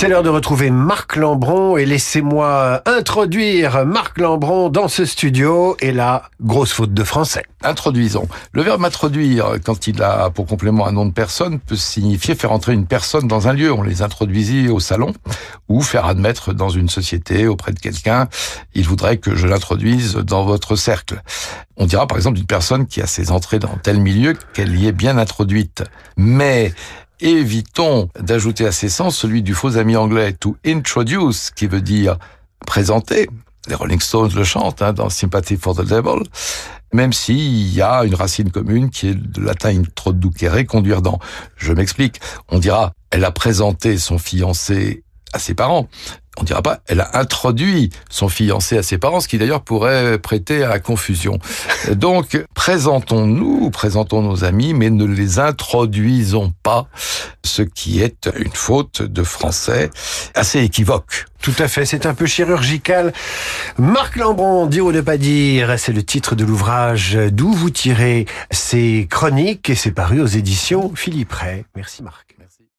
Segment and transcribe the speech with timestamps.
[0.00, 5.92] C'est l'heure de retrouver Marc Lambron et laissez-moi introduire Marc Lambron dans ce studio et
[5.92, 7.42] la grosse faute de français.
[7.62, 8.26] Introduisons.
[8.54, 12.50] Le verbe introduire, quand il a pour complément un nom de personne, peut signifier faire
[12.50, 13.70] entrer une personne dans un lieu.
[13.70, 15.12] On les introduisit au salon
[15.68, 18.26] ou faire admettre dans une société auprès de quelqu'un.
[18.72, 21.20] Il voudrait que je l'introduise dans votre cercle.
[21.76, 24.86] On dira par exemple d'une personne qui a ses entrées dans tel milieu qu'elle y
[24.86, 25.84] est bien introduite.
[26.16, 26.72] Mais
[27.20, 32.16] évitons d'ajouter à ces sens celui du faux ami anglais to introduce, qui veut dire
[32.66, 33.28] présenter.
[33.68, 36.24] Les Rolling Stones le chantent hein, dans Sympathy for the Devil,
[36.92, 41.18] même s'il y a une racine commune qui est de latin introducere, conduire dans.
[41.56, 42.20] Je m'explique.
[42.48, 45.88] On dira, elle a présenté son fiancé à ses parents
[46.40, 50.18] on dira pas, elle a introduit son fiancé à ses parents, ce qui d'ailleurs pourrait
[50.18, 51.38] prêter à confusion.
[51.92, 56.86] Donc, présentons-nous, présentons nos amis, mais ne les introduisons pas,
[57.44, 59.90] ce qui est une faute de français
[60.34, 61.26] assez équivoque.
[61.42, 63.12] Tout à fait, c'est un peu chirurgical.
[63.78, 68.26] Marc Lambron, dire ou ne pas dire, c'est le titre de l'ouvrage d'où vous tirez
[68.50, 71.64] ces chroniques et c'est paru aux éditions Philippe Ray.
[71.74, 72.34] Merci Marc.
[72.38, 72.60] Merci.